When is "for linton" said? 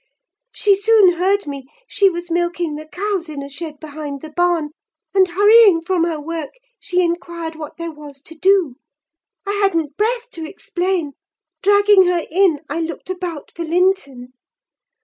13.55-14.33